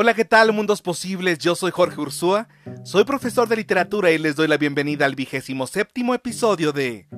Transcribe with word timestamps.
Hola, 0.00 0.14
¿qué 0.14 0.24
tal, 0.24 0.52
mundos 0.52 0.80
posibles? 0.80 1.40
Yo 1.40 1.56
soy 1.56 1.72
Jorge 1.72 2.00
Ursúa, 2.00 2.46
soy 2.84 3.02
profesor 3.02 3.48
de 3.48 3.56
literatura 3.56 4.12
y 4.12 4.18
les 4.18 4.36
doy 4.36 4.46
la 4.46 4.56
bienvenida 4.56 5.04
al 5.06 5.16
vigésimo 5.16 5.66
séptimo 5.66 6.14
episodio 6.14 6.70
de 6.70 7.08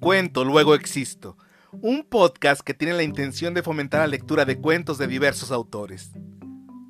Cuento, 0.00 0.44
luego 0.44 0.74
existo, 0.74 1.38
un 1.70 2.02
podcast 2.02 2.62
que 2.62 2.74
tiene 2.74 2.94
la 2.94 3.04
intención 3.04 3.54
de 3.54 3.62
fomentar 3.62 4.00
la 4.00 4.08
lectura 4.08 4.44
de 4.44 4.58
cuentos 4.58 4.98
de 4.98 5.06
diversos 5.06 5.52
autores. 5.52 6.10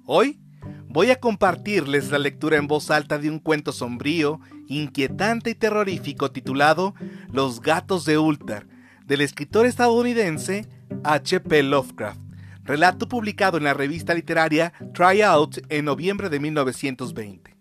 Hoy 0.06 0.40
voy 0.86 1.10
a 1.10 1.20
compartirles 1.20 2.10
la 2.10 2.18
lectura 2.18 2.56
en 2.56 2.66
voz 2.66 2.90
alta 2.90 3.18
de 3.18 3.28
un 3.28 3.38
cuento 3.38 3.72
sombrío, 3.72 4.40
inquietante 4.66 5.50
y 5.50 5.54
terrorífico 5.54 6.32
titulado 6.32 6.94
Los 7.30 7.60
gatos 7.60 8.06
de 8.06 8.16
Ultar, 8.16 8.66
del 9.04 9.20
escritor 9.20 9.66
estadounidense 9.66 10.66
H.P. 11.02 11.64
Lovecraft 11.64 12.23
relato 12.64 13.08
publicado 13.08 13.58
en 13.58 13.64
la 13.64 13.74
revista 13.74 14.14
literaria 14.14 14.72
Tryout 14.94 15.58
en 15.68 15.84
noviembre 15.84 16.30
de 16.30 16.40
1920. 16.40 17.56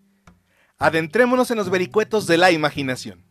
Adentrémonos 0.78 1.50
en 1.50 1.58
los 1.58 1.70
vericuetos 1.70 2.26
de 2.26 2.38
la 2.38 2.50
imaginación. 2.50 3.24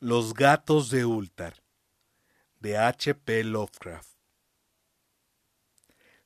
Los 0.00 0.34
gatos 0.34 0.90
de 0.90 1.04
Ultar 1.04 1.54
de 2.60 2.78
H.P. 2.78 3.44
Lovecraft 3.44 4.15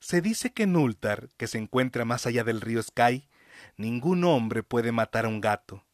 se 0.00 0.22
dice 0.22 0.52
que 0.52 0.64
en 0.64 0.76
Ultar, 0.76 1.28
que 1.36 1.46
se 1.46 1.58
encuentra 1.58 2.04
más 2.04 2.26
allá 2.26 2.42
del 2.42 2.60
río 2.60 2.82
Sky, 2.82 3.28
ningún 3.76 4.24
hombre 4.24 4.62
puede 4.62 4.92
matar 4.92 5.26
a 5.26 5.28
un 5.28 5.40
gato. 5.40 5.84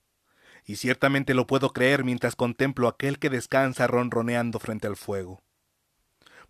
Y 0.64 0.76
ciertamente 0.76 1.34
lo 1.34 1.46
puedo 1.46 1.72
creer 1.72 2.04
mientras 2.04 2.36
contemplo 2.36 2.88
aquel 2.88 3.18
que 3.18 3.30
descansa 3.30 3.86
ronroneando 3.86 4.58
frente 4.58 4.86
al 4.86 4.96
fuego. 4.96 5.42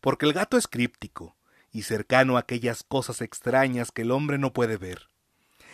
Porque 0.00 0.26
el 0.26 0.32
gato 0.32 0.56
es 0.56 0.68
críptico 0.68 1.36
y 1.72 1.82
cercano 1.82 2.36
a 2.36 2.40
aquellas 2.40 2.82
cosas 2.82 3.20
extrañas 3.20 3.90
que 3.90 4.02
el 4.02 4.10
hombre 4.10 4.38
no 4.38 4.52
puede 4.52 4.76
ver. 4.76 5.08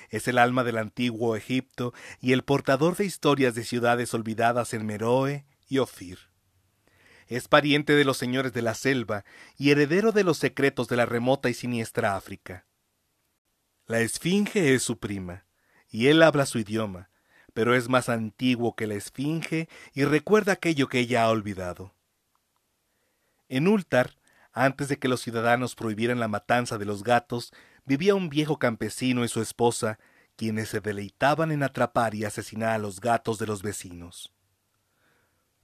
Es 0.09 0.27
el 0.29 0.39
alma 0.39 0.65
del 0.65 0.79
antiguo 0.79 1.37
Egipto 1.37 1.95
y 2.21 2.33
el 2.33 2.43
portador 2.43 2.97
de 2.97 3.05
historias 3.05 3.55
de 3.55 3.65
ciudades 3.65 4.13
olvidadas 4.15 4.75
en 4.75 4.87
Meroe 4.87 5.47
y 5.69 5.79
Ofir. 5.79 6.32
Es 7.33 7.49
pariente 7.49 7.95
de 7.95 8.05
los 8.05 8.19
señores 8.19 8.53
de 8.53 8.61
la 8.61 8.75
selva 8.75 9.25
y 9.57 9.71
heredero 9.71 10.13
de 10.13 10.23
los 10.23 10.37
secretos 10.37 10.87
de 10.89 10.97
la 10.97 11.07
remota 11.07 11.49
y 11.49 11.55
siniestra 11.55 12.15
África. 12.15 12.67
La 13.87 14.01
esfinge 14.01 14.75
es 14.75 14.83
su 14.83 14.99
prima, 14.99 15.47
y 15.89 16.09
él 16.09 16.23
habla 16.23 16.45
su 16.45 16.59
idioma, 16.59 17.09
pero 17.55 17.75
es 17.75 17.89
más 17.89 18.11
antiguo 18.11 18.77
que 18.77 18.87
la 18.87 18.97
esfinge 18.97 19.71
y 19.95 20.05
recuerda 20.05 20.53
aquello 20.53 20.91
que 20.91 20.99
ella 20.99 21.25
ha 21.25 21.31
olvidado. 21.31 21.95
En 23.49 23.67
Ultar, 23.67 24.19
antes 24.53 24.89
de 24.89 24.99
que 24.99 25.09
los 25.09 25.23
ciudadanos 25.23 25.75
prohibieran 25.75 26.21
la 26.21 26.29
matanza 26.29 26.77
de 26.77 26.85
los 26.85 27.03
gatos, 27.03 27.55
vivía 27.87 28.15
un 28.15 28.29
viejo 28.29 28.59
campesino 28.59 29.25
y 29.25 29.29
su 29.29 29.41
esposa, 29.41 29.99
quienes 30.37 30.69
se 30.69 30.81
deleitaban 30.83 31.51
en 31.51 31.63
atrapar 31.63 32.15
y 32.15 32.27
asesinar 32.27 32.75
a 32.75 32.79
los 32.79 33.01
gatos 33.01 33.39
de 33.39 33.47
los 33.47 33.63
vecinos. 33.63 34.35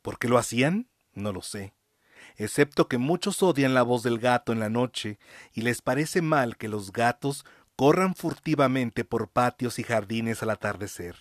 ¿Por 0.00 0.18
qué 0.18 0.28
lo 0.28 0.38
hacían? 0.38 0.88
No 1.18 1.32
lo 1.32 1.42
sé. 1.42 1.74
Excepto 2.36 2.86
que 2.86 2.98
muchos 2.98 3.42
odian 3.42 3.74
la 3.74 3.82
voz 3.82 4.04
del 4.04 4.20
gato 4.20 4.52
en 4.52 4.60
la 4.60 4.68
noche 4.68 5.18
y 5.52 5.62
les 5.62 5.82
parece 5.82 6.22
mal 6.22 6.56
que 6.56 6.68
los 6.68 6.92
gatos 6.92 7.44
corran 7.74 8.14
furtivamente 8.14 9.04
por 9.04 9.28
patios 9.28 9.80
y 9.80 9.82
jardines 9.82 10.42
al 10.42 10.50
atardecer. 10.50 11.16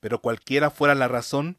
Pero 0.00 0.20
cualquiera 0.20 0.70
fuera 0.70 0.96
la 0.96 1.06
razón, 1.06 1.58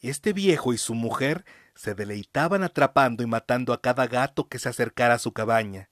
este 0.00 0.32
viejo 0.32 0.72
y 0.72 0.78
su 0.78 0.94
mujer 0.94 1.44
se 1.76 1.94
deleitaban 1.94 2.64
atrapando 2.64 3.22
y 3.22 3.26
matando 3.26 3.72
a 3.72 3.80
cada 3.80 4.06
gato 4.08 4.48
que 4.48 4.58
se 4.58 4.68
acercara 4.68 5.14
a 5.14 5.18
su 5.18 5.32
cabaña, 5.32 5.88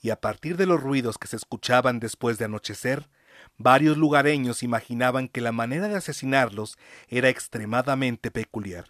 y 0.00 0.10
a 0.10 0.20
partir 0.20 0.56
de 0.56 0.66
los 0.66 0.82
ruidos 0.82 1.18
que 1.18 1.28
se 1.28 1.36
escuchaban 1.36 2.00
después 2.00 2.38
de 2.38 2.46
anochecer, 2.46 3.08
varios 3.56 3.96
lugareños 3.96 4.64
imaginaban 4.64 5.28
que 5.28 5.40
la 5.40 5.52
manera 5.52 5.86
de 5.86 5.96
asesinarlos 5.96 6.76
era 7.08 7.28
extremadamente 7.28 8.30
peculiar. 8.30 8.86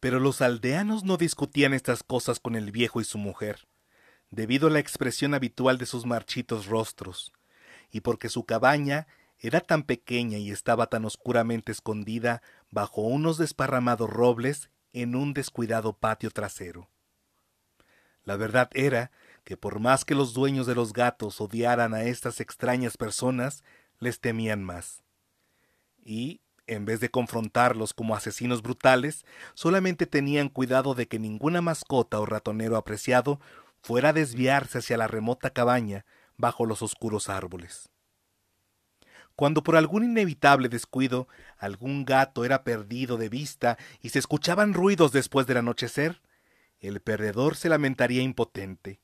Pero 0.00 0.18
los 0.18 0.40
aldeanos 0.40 1.04
no 1.04 1.16
discutían 1.16 1.74
estas 1.74 2.02
cosas 2.02 2.40
con 2.40 2.56
el 2.56 2.72
viejo 2.72 3.00
y 3.00 3.04
su 3.04 3.18
mujer, 3.18 3.68
debido 4.30 4.68
a 4.68 4.70
la 4.70 4.78
expresión 4.78 5.34
habitual 5.34 5.78
de 5.78 5.86
sus 5.86 6.06
marchitos 6.06 6.66
rostros, 6.66 7.32
y 7.90 8.00
porque 8.00 8.28
su 8.28 8.44
cabaña 8.44 9.06
era 9.38 9.60
tan 9.60 9.82
pequeña 9.82 10.38
y 10.38 10.50
estaba 10.50 10.88
tan 10.88 11.04
oscuramente 11.04 11.72
escondida 11.72 12.42
bajo 12.70 13.02
unos 13.02 13.38
desparramados 13.38 14.10
robles 14.10 14.70
en 14.92 15.14
un 15.14 15.32
descuidado 15.32 15.94
patio 15.94 16.30
trasero. 16.30 16.88
La 18.24 18.36
verdad 18.36 18.70
era 18.74 19.10
que 19.44 19.56
por 19.56 19.80
más 19.80 20.04
que 20.04 20.14
los 20.14 20.34
dueños 20.34 20.66
de 20.66 20.74
los 20.74 20.92
gatos 20.92 21.40
odiaran 21.40 21.94
a 21.94 22.04
estas 22.04 22.40
extrañas 22.40 22.96
personas, 22.96 23.64
les 23.98 24.20
temían 24.20 24.62
más. 24.62 25.02
Y, 26.04 26.40
en 26.70 26.84
vez 26.84 27.00
de 27.00 27.10
confrontarlos 27.10 27.92
como 27.94 28.14
asesinos 28.14 28.62
brutales, 28.62 29.24
solamente 29.54 30.06
tenían 30.06 30.48
cuidado 30.48 30.94
de 30.94 31.08
que 31.08 31.18
ninguna 31.18 31.60
mascota 31.60 32.20
o 32.20 32.26
ratonero 32.26 32.76
apreciado 32.76 33.40
fuera 33.82 34.10
a 34.10 34.12
desviarse 34.12 34.78
hacia 34.78 34.96
la 34.96 35.08
remota 35.08 35.50
cabaña 35.50 36.06
bajo 36.36 36.66
los 36.66 36.80
oscuros 36.80 37.28
árboles. 37.28 37.90
Cuando 39.34 39.64
por 39.64 39.74
algún 39.76 40.04
inevitable 40.04 40.68
descuido 40.68 41.26
algún 41.58 42.04
gato 42.04 42.44
era 42.44 42.62
perdido 42.62 43.16
de 43.16 43.28
vista 43.28 43.76
y 44.00 44.10
se 44.10 44.20
escuchaban 44.20 44.72
ruidos 44.72 45.10
después 45.10 45.48
del 45.48 45.56
anochecer, 45.56 46.22
el 46.78 47.00
perdedor 47.00 47.56
se 47.56 47.68
lamentaría 47.68 48.22
impotente, 48.22 49.00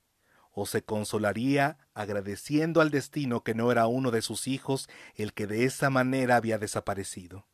o 0.52 0.66
se 0.66 0.82
consolaría 0.82 1.78
agradeciendo 1.94 2.80
al 2.80 2.90
destino 2.90 3.42
que 3.42 3.54
no 3.54 3.72
era 3.72 3.88
uno 3.88 4.10
de 4.10 4.22
sus 4.22 4.46
hijos 4.46 4.88
el 5.16 5.34
que 5.34 5.46
de 5.46 5.64
esa 5.64 5.90
manera 5.90 6.36
había 6.36 6.58
desaparecido. 6.58 7.46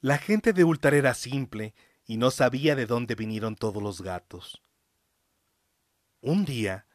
La 0.00 0.18
gente 0.18 0.52
de 0.52 0.62
Ultar 0.62 0.94
era 0.94 1.12
simple 1.12 1.74
y 2.06 2.18
no 2.18 2.30
sabía 2.30 2.76
de 2.76 2.86
dónde 2.86 3.16
vinieron 3.16 3.56
todos 3.56 3.82
los 3.82 4.00
gatos. 4.00 4.62
Un 6.20 6.44
día, 6.44 6.86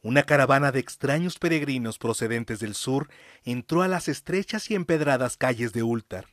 una 0.00 0.22
caravana 0.22 0.70
de 0.70 0.78
extraños 0.78 1.40
peregrinos 1.40 1.98
procedentes 1.98 2.60
del 2.60 2.76
sur 2.76 3.08
entró 3.42 3.82
a 3.82 3.88
las 3.88 4.06
estrechas 4.06 4.70
y 4.70 4.76
empedradas 4.76 5.36
calles 5.36 5.72
de 5.72 5.82
Ultar. 5.82 6.28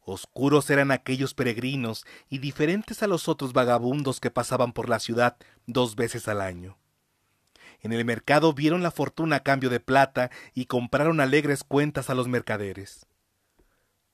Oscuros 0.00 0.70
eran 0.70 0.90
aquellos 0.90 1.34
peregrinos 1.34 2.06
y 2.30 2.38
diferentes 2.38 3.02
a 3.02 3.06
los 3.06 3.28
otros 3.28 3.52
vagabundos 3.52 4.20
que 4.20 4.30
pasaban 4.30 4.72
por 4.72 4.88
la 4.88 4.98
ciudad 4.98 5.36
dos 5.66 5.94
veces 5.94 6.26
al 6.28 6.40
año. 6.40 6.78
En 7.80 7.92
el 7.92 8.06
mercado 8.06 8.54
vieron 8.54 8.82
la 8.82 8.90
fortuna 8.90 9.36
a 9.36 9.42
cambio 9.42 9.68
de 9.68 9.80
plata 9.80 10.30
y 10.54 10.64
compraron 10.64 11.20
alegres 11.20 11.64
cuentas 11.64 12.08
a 12.08 12.14
los 12.14 12.28
mercaderes. 12.28 13.06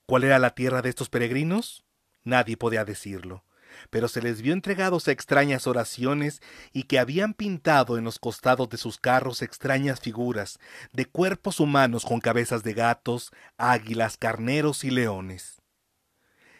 ¿Cuál 0.06 0.24
era 0.24 0.38
la 0.38 0.50
tierra 0.50 0.82
de 0.82 0.90
estos 0.90 1.08
peregrinos? 1.08 1.82
Nadie 2.24 2.58
podía 2.58 2.84
decirlo, 2.84 3.44
pero 3.88 4.06
se 4.06 4.20
les 4.20 4.42
vio 4.42 4.52
entregados 4.52 5.08
a 5.08 5.12
extrañas 5.12 5.66
oraciones 5.66 6.42
y 6.72 6.82
que 6.82 6.98
habían 6.98 7.32
pintado 7.32 7.96
en 7.96 8.04
los 8.04 8.18
costados 8.18 8.68
de 8.68 8.76
sus 8.76 8.98
carros 8.98 9.40
extrañas 9.40 10.00
figuras 10.00 10.58
de 10.92 11.06
cuerpos 11.06 11.58
humanos 11.58 12.04
con 12.04 12.20
cabezas 12.20 12.62
de 12.62 12.74
gatos, 12.74 13.30
águilas, 13.56 14.18
carneros 14.18 14.84
y 14.84 14.90
leones. 14.90 15.62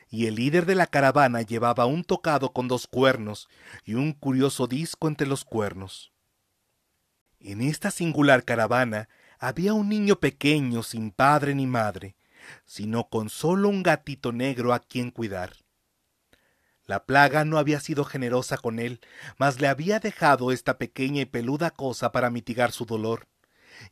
Y 0.09 0.27
el 0.27 0.37
líder 0.37 0.65
de 0.65 0.77
la 0.77 0.87
caravana 0.87 1.43
llevaba 1.43 1.85
un 1.85 2.03
tocado 2.03 2.53
con 2.53 2.67
dos 2.67 2.87
cuernos 2.87 3.49
y 3.85 3.95
un 3.95 4.13
curioso 4.13 4.67
disco 4.67 5.09
entre 5.09 5.27
los 5.27 5.45
cuernos. 5.45 6.13
En 7.41 7.61
esta 7.61 7.91
singular 7.91 8.45
caravana 8.45 9.11
había 9.39 9.75
un 9.75 9.91
niño 9.91 10.17
pequeño 10.17 10.83
sin 10.83 11.11
padre 11.11 11.55
ni 11.55 11.67
madre, 11.67 12.17
sino 12.65 13.09
con 13.09 13.29
solo 13.29 13.69
un 13.69 13.83
gatito 13.83 14.33
negro 14.33 14.73
a 14.73 14.81
quien 14.81 15.11
cuidar. 15.11 15.53
La 16.87 17.07
plaga 17.07 17.45
no 17.45 17.59
había 17.59 17.81
sido 17.81 18.05
generosa 18.05 18.59
con 18.59 18.79
él, 18.79 19.01
mas 19.39 19.61
le 19.61 19.69
había 19.69 20.01
dejado 20.01 20.53
esta 20.53 20.77
pequeña 20.77 21.23
y 21.23 21.27
peluda 21.27 21.71
cosa 21.71 22.13
para 22.13 22.31
mitigar 22.31 22.73
su 22.73 22.85
dolor. 22.85 23.27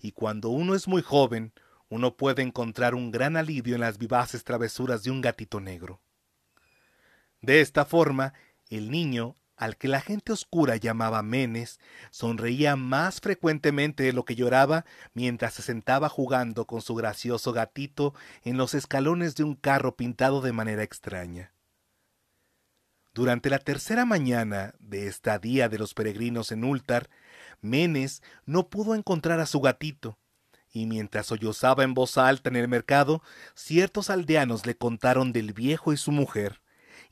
Y 0.00 0.12
cuando 0.12 0.50
uno 0.50 0.75
es 0.75 0.87
muy 0.88 1.00
joven, 1.00 1.52
uno 1.88 2.16
puede 2.16 2.43
encontrar 2.43 2.94
un 2.94 3.10
gran 3.10 3.37
alivio 3.37 3.75
en 3.75 3.81
las 3.81 3.99
vivaces 3.99 4.44
travesuras 4.44 5.02
de 5.02 5.10
un 5.10 5.20
gatito 5.20 5.60
negro. 5.60 6.00
De 7.40 7.60
esta 7.60 7.84
forma, 7.84 8.34
el 8.69 8.90
niño, 8.90 9.37
al 9.62 9.76
que 9.76 9.87
la 9.87 10.00
gente 10.00 10.32
oscura 10.32 10.75
llamaba 10.75 11.23
Menes, 11.23 11.79
sonreía 12.11 12.75
más 12.75 13.20
frecuentemente 13.20 14.03
de 14.03 14.12
lo 14.12 14.25
que 14.25 14.35
lloraba 14.35 14.85
mientras 15.14 15.55
se 15.55 15.62
sentaba 15.62 16.09
jugando 16.09 16.67
con 16.67 16.82
su 16.82 16.97
gracioso 16.97 17.53
gatito 17.53 18.12
en 18.43 18.56
los 18.56 18.75
escalones 18.75 19.37
de 19.37 19.44
un 19.44 19.55
carro 19.55 19.94
pintado 19.94 20.41
de 20.41 20.53
manera 20.53 20.82
extraña. 20.82 21.53
Durante 23.14 23.50
la 23.50 23.61
tercera 23.61 24.05
mañana 24.05 24.75
de 24.81 25.06
esta 25.06 25.38
día 25.38 25.69
de 25.69 25.79
los 25.79 25.94
peregrinos 25.94 26.50
en 26.50 26.65
Ultar, 26.65 27.08
Menes 27.61 28.20
no 28.44 28.69
pudo 28.69 28.97
encontrar 28.97 29.38
a 29.38 29.47
su 29.47 29.61
gatito, 29.61 30.19
y 30.73 30.87
mientras 30.87 31.26
sollozaba 31.26 31.85
en 31.85 31.94
voz 31.94 32.19
alta 32.19 32.50
en 32.50 32.56
el 32.56 32.67
mercado, 32.67 33.23
ciertos 33.55 34.11
aldeanos 34.11 34.67
le 34.67 34.76
contaron 34.76 35.32
del 35.32 35.53
viejo 35.53 35.93
y 35.93 35.97
su 35.97 36.11
mujer, 36.11 36.62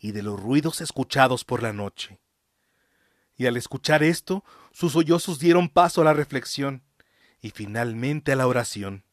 y 0.01 0.11
de 0.11 0.25
los 0.25 0.41
ruidos 0.41 0.81
escuchados 0.81 1.45
por 1.45 1.63
la 1.63 1.73
noche. 1.73 2.19
Y 3.41 3.47
al 3.47 3.57
escuchar 3.57 4.03
esto, 4.03 4.45
sus 4.71 4.93
sollozos 4.93 5.39
dieron 5.39 5.71
paso 5.71 6.03
a 6.03 6.05
la 6.05 6.13
reflexión, 6.13 6.83
y 7.41 7.49
finalmente 7.49 8.33
a 8.33 8.37
la 8.37 8.47
oración. 8.47 9.07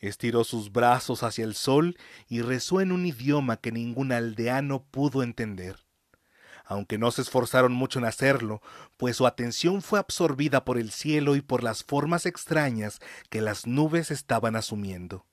Estiró 0.00 0.42
sus 0.42 0.72
brazos 0.72 1.22
hacia 1.22 1.44
el 1.44 1.54
sol 1.54 1.96
y 2.26 2.42
rezó 2.42 2.80
en 2.80 2.90
un 2.90 3.06
idioma 3.06 3.58
que 3.58 3.70
ningún 3.70 4.10
aldeano 4.10 4.82
pudo 4.90 5.22
entender 5.22 5.76
aunque 6.68 6.98
no 6.98 7.12
se 7.12 7.22
esforzaron 7.22 7.72
mucho 7.72 8.00
en 8.00 8.06
hacerlo, 8.06 8.60
pues 8.96 9.18
su 9.18 9.26
atención 9.28 9.82
fue 9.82 10.00
absorbida 10.00 10.64
por 10.64 10.78
el 10.78 10.90
cielo 10.90 11.36
y 11.36 11.40
por 11.40 11.62
las 11.62 11.84
formas 11.84 12.26
extrañas 12.26 12.98
que 13.30 13.40
las 13.40 13.68
nubes 13.68 14.10
estaban 14.10 14.56
asumiendo. 14.56 15.26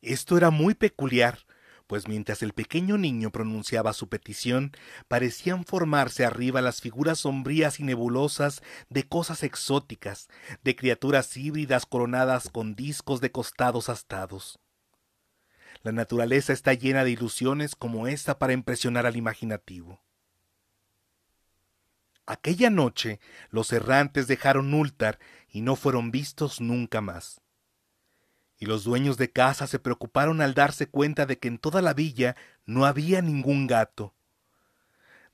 Esto 0.00 0.38
era 0.38 0.48
muy 0.48 0.72
peculiar, 0.72 1.40
pues 1.88 2.06
mientras 2.06 2.42
el 2.42 2.52
pequeño 2.52 2.98
niño 2.98 3.32
pronunciaba 3.32 3.94
su 3.94 4.08
petición, 4.08 4.72
parecían 5.08 5.64
formarse 5.64 6.24
arriba 6.24 6.60
las 6.60 6.82
figuras 6.82 7.20
sombrías 7.20 7.80
y 7.80 7.82
nebulosas 7.82 8.62
de 8.90 9.08
cosas 9.08 9.42
exóticas, 9.42 10.28
de 10.62 10.76
criaturas 10.76 11.36
híbridas 11.36 11.86
coronadas 11.86 12.50
con 12.50 12.76
discos 12.76 13.20
de 13.20 13.32
costados 13.32 13.88
astados. 13.88 14.60
La 15.82 15.90
naturaleza 15.90 16.52
está 16.52 16.74
llena 16.74 17.04
de 17.04 17.12
ilusiones 17.12 17.74
como 17.74 18.06
esta 18.06 18.38
para 18.38 18.52
impresionar 18.52 19.06
al 19.06 19.16
imaginativo. 19.16 20.02
Aquella 22.26 22.68
noche 22.68 23.18
los 23.48 23.72
errantes 23.72 24.26
dejaron 24.26 24.74
Ultar 24.74 25.18
y 25.48 25.62
no 25.62 25.74
fueron 25.74 26.10
vistos 26.10 26.60
nunca 26.60 27.00
más. 27.00 27.40
Y 28.58 28.66
los 28.66 28.84
dueños 28.84 29.16
de 29.16 29.30
casa 29.30 29.66
se 29.66 29.78
preocuparon 29.78 30.40
al 30.40 30.54
darse 30.54 30.88
cuenta 30.88 31.26
de 31.26 31.38
que 31.38 31.48
en 31.48 31.58
toda 31.58 31.80
la 31.80 31.94
villa 31.94 32.36
no 32.66 32.84
había 32.86 33.22
ningún 33.22 33.66
gato. 33.66 34.14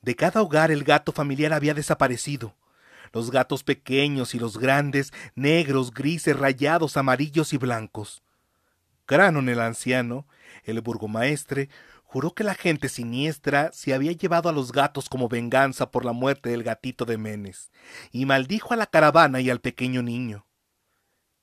De 0.02 0.14
cada 0.14 0.42
hogar 0.42 0.70
el 0.70 0.84
gato 0.84 1.12
familiar 1.12 1.54
había 1.54 1.72
desaparecido. 1.72 2.54
Los 3.12 3.30
gatos 3.30 3.64
pequeños 3.64 4.34
y 4.34 4.38
los 4.38 4.58
grandes, 4.58 5.12
negros, 5.34 5.92
grises, 5.92 6.38
rayados, 6.38 6.96
amarillos 6.96 7.52
y 7.54 7.56
blancos. 7.56 8.22
Cranon 9.06 9.48
el 9.48 9.60
anciano, 9.60 10.26
el 10.64 10.80
burgomaestre, 10.80 11.70
juró 12.02 12.34
que 12.34 12.44
la 12.44 12.54
gente 12.54 12.88
siniestra 12.88 13.72
se 13.72 13.94
había 13.94 14.12
llevado 14.12 14.48
a 14.48 14.52
los 14.52 14.72
gatos 14.72 15.08
como 15.08 15.28
venganza 15.28 15.90
por 15.90 16.04
la 16.04 16.12
muerte 16.12 16.50
del 16.50 16.62
gatito 16.62 17.04
de 17.04 17.18
Menes, 17.18 17.70
y 18.12 18.24
maldijo 18.24 18.72
a 18.72 18.76
la 18.76 18.86
caravana 18.86 19.40
y 19.40 19.50
al 19.50 19.60
pequeño 19.60 20.02
niño. 20.02 20.46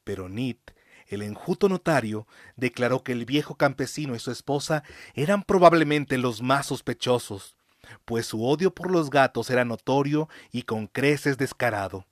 Pero 0.03 0.29
Nit, 0.29 0.71
el 1.11 1.21
enjuto 1.21 1.69
notario, 1.69 2.25
declaró 2.55 3.03
que 3.03 3.11
el 3.11 3.25
viejo 3.25 3.55
campesino 3.55 4.15
y 4.15 4.19
su 4.19 4.31
esposa 4.31 4.83
eran 5.13 5.43
probablemente 5.43 6.17
los 6.17 6.41
más 6.41 6.67
sospechosos, 6.67 7.55
pues 8.05 8.25
su 8.25 8.45
odio 8.45 8.73
por 8.73 8.89
los 8.89 9.09
gatos 9.09 9.49
era 9.49 9.65
notorio 9.65 10.29
y 10.51 10.63
con 10.63 10.87
creces 10.87 11.37
descarado. 11.37 12.05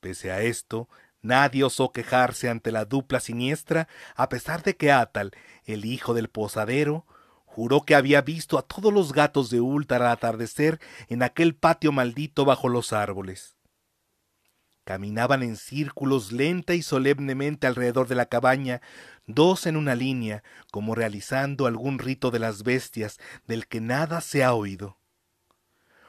Pese 0.00 0.30
a 0.30 0.42
esto, 0.42 0.88
Nadie 1.22 1.62
osó 1.62 1.92
quejarse 1.92 2.50
ante 2.50 2.72
la 2.72 2.84
dupla 2.84 3.20
siniestra, 3.20 3.86
a 4.16 4.28
pesar 4.28 4.64
de 4.64 4.76
que 4.76 4.90
Atal, 4.90 5.30
el 5.64 5.84
hijo 5.84 6.14
del 6.14 6.28
posadero, 6.28 7.06
juró 7.46 7.82
que 7.82 7.94
había 7.94 8.22
visto 8.22 8.58
a 8.58 8.62
todos 8.62 8.92
los 8.92 9.12
gatos 9.12 9.48
de 9.48 9.60
Ultar 9.60 10.02
al 10.02 10.10
atardecer 10.10 10.80
en 11.08 11.22
aquel 11.22 11.54
patio 11.54 11.92
maldito 11.92 12.44
bajo 12.44 12.68
los 12.68 12.92
árboles. 12.92 13.56
Caminaban 14.84 15.42
en 15.44 15.56
círculos 15.56 16.32
lenta 16.32 16.74
y 16.74 16.82
solemnemente 16.82 17.66
alrededor 17.66 18.08
de 18.08 18.16
la 18.16 18.26
cabaña, 18.26 18.80
dos 19.26 19.66
en 19.66 19.76
una 19.76 19.94
línea, 19.94 20.42
como 20.72 20.94
realizando 20.94 21.66
algún 21.66 22.00
rito 22.00 22.32
de 22.32 22.40
las 22.40 22.64
bestias 22.64 23.18
del 23.46 23.68
que 23.68 23.80
nada 23.80 24.20
se 24.20 24.42
ha 24.42 24.54
oído. 24.54 24.98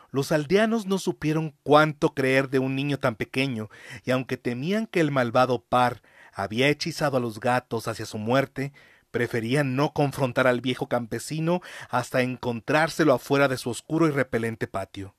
Los 0.10 0.32
aldeanos 0.32 0.86
no 0.86 0.98
supieron 0.98 1.56
cuánto 1.64 2.14
creer 2.14 2.50
de 2.50 2.60
un 2.60 2.76
niño 2.76 3.00
tan 3.00 3.16
pequeño, 3.16 3.70
y 4.06 4.12
aunque 4.12 4.38
temían 4.38 4.88
que 4.88 5.00
el 5.00 5.12
malvado 5.12 5.64
par 5.64 6.02
había 6.34 6.68
hechizado 6.68 7.18
a 7.18 7.20
los 7.20 7.40
gatos 7.40 7.88
hacia 7.88 8.06
su 8.06 8.18
muerte, 8.18 8.74
preferían 9.12 9.76
no 9.76 9.94
confrontar 9.94 10.48
al 10.48 10.62
viejo 10.62 10.88
campesino 10.88 11.62
hasta 11.90 12.22
encontrárselo 12.24 13.14
afuera 13.14 13.48
de 13.48 13.58
su 13.58 13.70
oscuro 13.70 14.08
y 14.08 14.12
repelente 14.12 14.68
patio. 14.68 15.16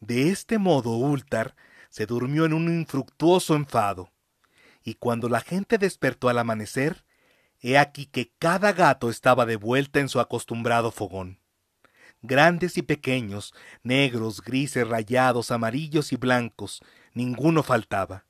De 0.00 0.30
este 0.30 0.58
modo 0.58 0.92
Ultar 0.92 1.54
se 1.92 2.06
durmió 2.06 2.44
en 2.44 2.54
un 2.54 2.68
infructuoso 2.68 3.54
enfado, 3.54 4.10
y 4.82 4.94
cuando 4.94 5.28
la 5.28 5.40
gente 5.42 5.78
despertó 5.78 6.28
al 6.28 6.38
amanecer, 6.40 7.04
he 7.60 7.78
aquí 7.78 8.06
que 8.06 8.32
cada 8.40 8.72
gato 8.72 9.10
estaba 9.10 9.46
de 9.46 9.54
vuelta 9.54 10.00
en 10.00 10.08
su 10.08 10.18
acostumbrado 10.18 10.90
fogón 10.90 11.38
grandes 12.22 12.78
y 12.78 12.82
pequeños, 12.82 13.52
negros, 13.82 14.40
grises, 14.42 14.88
rayados, 14.88 15.50
amarillos 15.50 16.12
y 16.12 16.16
blancos, 16.16 16.80
ninguno 17.14 17.62
faltaba. 17.62 18.24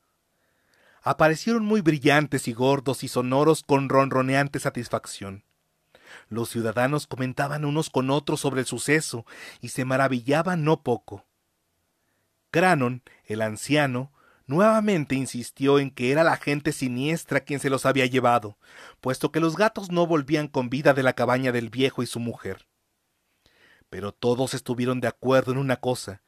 Aparecieron 1.03 1.65
muy 1.65 1.82
brillantes 1.82 2.49
y 2.49 2.53
gordos 2.53 3.05
y 3.05 3.08
sonoros 3.08 3.62
con 3.62 3.88
ronroneante 3.88 4.58
satisfacción. 4.61 5.44
Los 6.29 6.50
ciudadanos 6.50 7.06
comentaban 7.06 7.65
unos 7.65 7.91
con 7.91 8.11
otros 8.11 8.41
sobre 8.41 8.61
el 8.61 8.67
suceso 8.67 9.26
y 9.61 9.69
se 9.69 9.85
maravillaban 9.85 10.65
no 10.65 10.82
poco. 10.82 11.26
Cranon, 12.52 13.02
el 13.25 13.40
anciano, 13.40 14.12
nuevamente 14.46 15.14
insistió 15.14 15.78
en 15.78 15.90
que 15.90 16.12
era 16.12 16.22
la 16.22 16.37
gente 16.37 16.72
siniestra 16.72 17.40
quien 17.40 17.60
se 17.60 17.70
los 17.70 17.87
había 17.87 18.04
llevado, 18.04 18.58
puesto 19.00 19.32
que 19.32 19.40
los 19.40 19.56
gatos 19.56 19.90
no 19.90 20.06
volvían 20.06 20.49
con 20.49 20.69
vida 20.69 20.93
de 20.93 21.02
la 21.02 21.14
cabaña 21.14 21.50
del 21.50 21.70
viejo 21.70 22.02
y 22.02 22.06
su 22.06 22.20
mujer. 22.20 22.69
Pero 23.88 24.12
todos 24.12 24.52
estuvieron 24.52 25.00
de 25.00 25.08
acuerdo 25.08 25.52
en 25.52 25.58
una 25.58 25.76
cosa, 25.76 26.20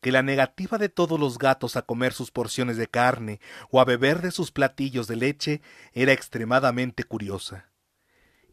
que 0.00 0.12
la 0.12 0.22
negativa 0.22 0.78
de 0.78 0.88
todos 0.88 1.18
los 1.18 1.36
gatos 1.36 1.76
a 1.76 1.82
comer 1.82 2.12
sus 2.12 2.30
porciones 2.30 2.76
de 2.76 2.86
carne 2.86 3.40
o 3.68 3.80
a 3.80 3.84
beber 3.84 4.22
de 4.22 4.30
sus 4.30 4.52
platillos 4.52 5.08
de 5.08 5.16
leche 5.16 5.62
era 5.92 6.12
extremadamente 6.12 7.02
curiosa. 7.02 7.72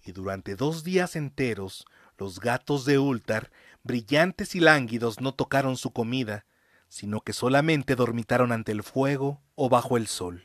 Y 0.04 0.14
durante 0.14 0.56
dos 0.56 0.84
días 0.84 1.16
enteros 1.16 1.86
los 2.18 2.40
gatos 2.40 2.86
de 2.86 2.98
Ultar, 2.98 3.52
brillantes 3.84 4.56
y 4.56 4.60
lánguidos, 4.60 5.22
no 5.22 5.36
tocaron 5.36 5.78
su 5.78 5.94
comida, 5.94 6.46
sino 6.94 7.22
que 7.22 7.34
solamente 7.34 7.96
dormitaron 7.96 8.52
ante 8.52 8.72
el 8.72 8.84
fuego 8.84 9.42
o 9.56 9.68
bajo 9.68 9.98
el 9.98 10.06
sol. 10.06 10.44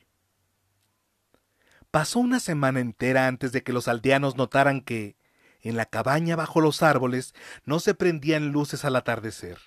Pasó 1.90 2.20
una 2.20 2.40
semana 2.40 2.80
entera 2.80 3.26
antes 3.26 3.52
de 3.52 3.62
que 3.62 3.74
los 3.74 3.86
aldeanos 3.86 4.36
notaran 4.36 4.80
que, 4.80 5.18
en 5.60 5.76
la 5.76 5.84
cabaña 5.84 6.36
bajo 6.36 6.62
los 6.62 6.82
árboles 6.82 7.34
no 7.66 7.80
se 7.80 7.92
prendían 7.92 8.48
luces 8.48 8.86
al 8.86 8.96
atardecer. 8.96 9.58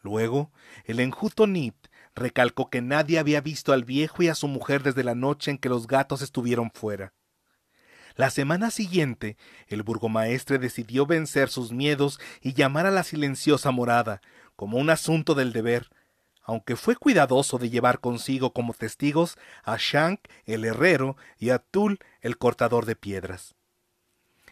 Luego, 0.00 0.52
el 0.84 1.00
enjuto 1.00 1.48
Nit 1.48 1.88
recalcó 2.14 2.70
que 2.70 2.80
nadie 2.80 3.18
había 3.18 3.40
visto 3.40 3.72
al 3.72 3.84
viejo 3.84 4.22
y 4.22 4.28
a 4.28 4.36
su 4.36 4.46
mujer 4.46 4.84
desde 4.84 5.02
la 5.02 5.16
noche 5.16 5.50
en 5.50 5.58
que 5.58 5.68
los 5.68 5.88
gatos 5.88 6.22
estuvieron 6.22 6.70
fuera. 6.70 7.14
La 8.14 8.30
semana 8.30 8.70
siguiente, 8.70 9.36
el 9.66 9.82
burgomaestre 9.84 10.58
decidió 10.58 11.06
vencer 11.06 11.48
sus 11.48 11.72
miedos 11.72 12.20
y 12.40 12.52
llamar 12.52 12.86
a 12.86 12.90
la 12.90 13.04
silenciosa 13.04 13.70
morada, 13.70 14.20
como 14.58 14.76
un 14.76 14.90
asunto 14.90 15.34
del 15.34 15.54
deber, 15.54 15.88
aunque 16.42 16.76
fue 16.76 16.96
cuidadoso 16.96 17.56
de 17.58 17.70
llevar 17.70 18.00
consigo 18.00 18.52
como 18.52 18.74
testigos 18.74 19.38
a 19.62 19.76
Shank 19.78 20.20
el 20.44 20.66
herrero 20.66 21.16
y 21.38 21.50
a 21.50 21.60
Tul 21.60 22.00
el 22.20 22.36
cortador 22.36 22.84
de 22.84 22.96
piedras 22.96 23.54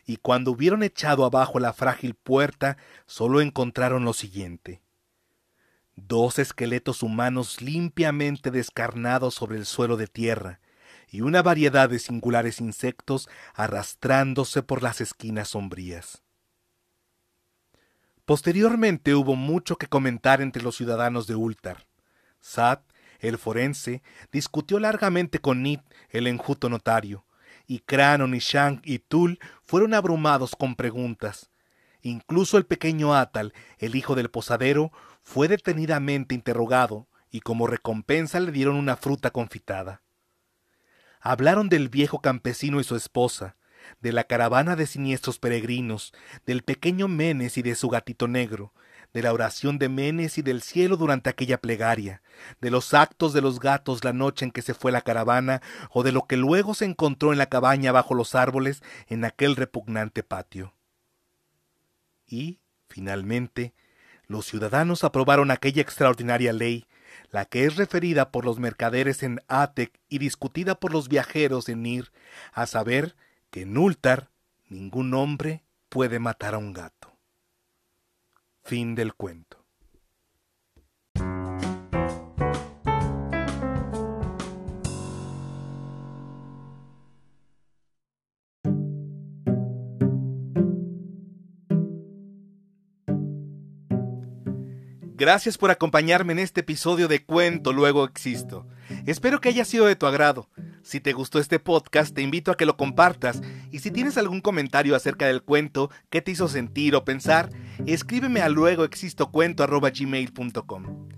y 0.07 0.19
cuando 0.19 0.53
hubieron 0.53 0.85
echado 0.85 1.25
abajo 1.25 1.59
la 1.59 1.73
frágil 1.73 2.15
puerta, 2.15 2.77
sólo 3.07 3.41
encontraron 3.41 4.05
lo 4.05 4.13
siguiente. 4.13 4.81
Dos 5.97 6.39
esqueletos 6.39 7.03
humanos 7.03 7.61
limpiamente 7.61 8.53
descarnados 8.53 9.35
sobre 9.35 9.57
el 9.57 9.67
suelo 9.67 9.97
de 9.97 10.07
tierra, 10.07 10.61
y 11.09 11.23
una 11.23 11.43
variedad 11.43 11.89
de 11.89 11.99
singulares 11.99 12.61
insectos 12.61 13.29
arrastrándose 13.55 14.63
por 14.63 14.83
las 14.83 15.01
esquinas 15.01 15.49
sombrías. 15.49 16.23
Posteriormente 18.27 19.15
hubo 19.15 19.37
mucho 19.37 19.77
que 19.77 19.87
comentar 19.87 20.41
entre 20.43 20.61
los 20.61 20.77
ciudadanos 20.77 21.29
de 21.29 21.37
Ultar. 21.37 21.87
Sad, 22.41 22.81
el 23.21 23.39
forense, 23.39 24.03
discutió 24.33 24.81
largamente 24.81 25.39
con 25.39 25.63
Nid, 25.63 25.79
el 26.11 26.27
enjuto 26.27 26.69
notario, 26.69 27.25
y 27.69 27.79
Cranon 27.79 28.35
y 28.35 28.41
Shank 28.41 28.81
y 28.85 28.99
Tul 28.99 29.39
fueron 29.63 29.95
abrumados 29.95 30.57
con 30.57 30.75
preguntas. 30.75 31.51
Incluso 32.03 32.59
el 32.59 32.67
pequeño 32.67 33.15
Atal, 33.15 33.55
el 33.79 33.95
hijo 33.95 34.17
del 34.17 34.29
posadero, 34.29 34.91
fue 35.23 35.47
detenidamente 35.47 36.35
interrogado 36.35 37.07
y 37.31 37.41
como 37.41 37.69
recompensa 37.69 38.41
le 38.41 38.51
dieron 38.51 38.75
una 38.75 38.97
fruta 38.97 39.31
confitada. 39.31 40.03
Hablaron 41.21 41.69
del 41.69 41.89
viejo 41.89 42.21
campesino 42.21 42.81
y 42.81 42.85
su 42.85 42.97
esposa, 42.97 43.57
de 44.01 44.13
la 44.13 44.25
caravana 44.25 44.77
de 44.77 44.87
siniestros 44.87 45.39
peregrinos, 45.39 46.13
del 46.45 46.63
pequeño 46.63 47.09
Menes 47.09 47.59
y 47.59 47.63
de 47.63 47.75
su 47.75 47.89
gatito 47.89 48.29
negro, 48.29 48.73
de 49.13 49.23
la 49.23 49.33
oración 49.33 49.79
de 49.79 49.89
Menes 49.89 50.39
y 50.39 50.43
del 50.43 50.63
cielo 50.63 50.97
durante 50.97 51.31
aquella 51.31 51.61
plegaria, 51.61 52.23
de 52.61 52.71
los 52.71 52.93
actos 52.95 53.33
de 53.33 53.41
los 53.41 53.61
gatos 53.61 54.05
la 54.05 54.13
noche 54.13 54.45
en 54.45 54.51
que 54.51 54.63
se 54.63 54.75
fue 54.75 54.93
la 54.93 55.01
caravana, 55.01 55.63
o 55.91 56.03
de 56.03 56.13
lo 56.13 56.27
que 56.27 56.37
luego 56.37 56.75
se 56.75 56.85
encontró 56.85 57.33
en 57.33 57.39
la 57.39 57.47
cabaña 57.47 57.93
bajo 57.93 58.15
los 58.15 58.35
árboles 58.35 58.83
en 59.09 59.25
aquel 59.25 59.57
repugnante 59.57 60.23
patio. 60.23 60.75
Y, 62.27 62.61
finalmente, 62.89 63.75
los 64.27 64.47
ciudadanos 64.47 65.05
aprobaron 65.05 65.51
aquella 65.51 65.83
extraordinaria 65.83 66.53
ley, 66.53 66.87
la 67.31 67.45
que 67.45 67.65
es 67.65 67.77
referida 67.77 68.31
por 68.31 68.45
los 68.45 68.59
mercaderes 68.59 69.23
en 69.23 69.41
Atec 69.49 69.99
y 70.09 70.19
discutida 70.19 70.75
por 70.75 70.93
los 70.93 71.09
viajeros 71.09 71.69
en 71.69 71.87
Ir, 71.87 72.13
a 72.53 72.67
saber 72.67 73.17
en 73.57 73.79
Ultar 73.79 74.31
ningún 74.69 75.15
hombre 75.15 75.65
puede 75.89 76.19
matar 76.19 76.55
a 76.55 76.59
un 76.59 76.75
gato. 76.75 77.17
Fin 78.63 78.95
del 78.95 79.15
cuento. 79.15 79.65
Gracias 95.19 95.57
por 95.57 95.71
acompañarme 95.71 96.35
en 96.35 96.41
este 96.41 96.61
episodio 96.61 97.09
de 97.09 97.25
Cuento 97.25 97.73
Luego 97.73 98.05
Existo. 98.05 98.67
Espero 99.07 99.41
que 99.41 99.49
haya 99.49 99.65
sido 99.65 99.87
de 99.87 99.97
tu 99.97 100.05
agrado. 100.05 100.51
Si 100.87 101.01
te 101.01 101.13
gustó 101.13 101.39
este 101.41 101.59
podcast, 101.59 102.15
te 102.15 102.23
invito 102.23 102.53
a 102.53 102.57
que 102.57 102.65
lo 102.65 102.77
compartas 102.77 103.43
y 103.73 103.81
si 103.81 103.91
tienes 103.91 104.17
algún 104.19 104.41
comentario 104.41 104.95
acerca 104.95 105.27
del 105.27 105.43
cuento, 105.43 105.91
qué 106.11 106.23
te 106.23 106.31
hizo 106.31 106.47
sentir 106.47 106.95
o 106.95 107.05
pensar, 107.05 107.51
escríbeme 107.87 108.41
a 108.41 108.49
luegoexistocuento.gmail.com. 108.49 111.16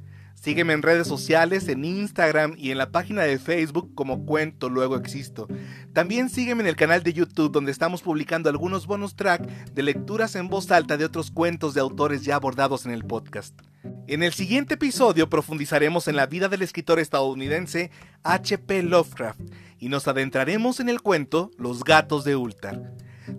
Sígueme 0.48 0.72
en 0.72 0.80
redes 0.80 1.06
sociales, 1.06 1.68
en 1.68 1.84
Instagram 1.84 2.54
y 2.56 2.70
en 2.70 2.78
la 2.78 2.90
página 2.90 3.20
de 3.20 3.38
Facebook 3.38 3.94
como 3.94 4.24
Cuento 4.24 4.70
Luego 4.70 4.96
Existo. 4.96 5.46
También 5.92 6.30
sígueme 6.30 6.62
en 6.62 6.68
el 6.68 6.74
canal 6.74 7.02
de 7.02 7.12
YouTube 7.12 7.52
donde 7.52 7.70
estamos 7.70 8.00
publicando 8.00 8.48
algunos 8.48 8.86
bonus 8.86 9.14
track 9.14 9.46
de 9.74 9.82
lecturas 9.82 10.36
en 10.36 10.48
voz 10.48 10.70
alta 10.70 10.96
de 10.96 11.04
otros 11.04 11.30
cuentos 11.30 11.74
de 11.74 11.82
autores 11.82 12.22
ya 12.22 12.36
abordados 12.36 12.86
en 12.86 12.92
el 12.92 13.04
podcast. 13.04 13.60
En 14.06 14.22
el 14.22 14.32
siguiente 14.32 14.72
episodio 14.72 15.28
profundizaremos 15.28 16.08
en 16.08 16.16
la 16.16 16.24
vida 16.24 16.48
del 16.48 16.62
escritor 16.62 16.98
estadounidense 16.98 17.90
H.P. 18.22 18.84
Lovecraft 18.84 19.42
y 19.78 19.90
nos 19.90 20.08
adentraremos 20.08 20.80
en 20.80 20.88
el 20.88 21.02
cuento 21.02 21.50
Los 21.58 21.84
gatos 21.84 22.24
de 22.24 22.36
Ultar. 22.36 22.94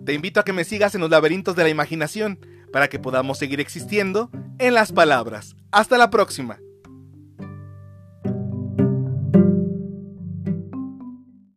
Te 0.06 0.14
invito 0.14 0.38
a 0.38 0.44
que 0.44 0.52
me 0.52 0.62
sigas 0.62 0.94
en 0.94 1.00
los 1.00 1.10
laberintos 1.10 1.56
de 1.56 1.64
la 1.64 1.70
imaginación 1.70 2.38
para 2.72 2.86
que 2.86 3.00
podamos 3.00 3.36
seguir 3.36 3.58
existiendo 3.58 4.30
en 4.60 4.74
las 4.74 4.92
palabras. 4.92 5.56
Hasta 5.72 5.98
la 5.98 6.08
próxima. 6.10 6.60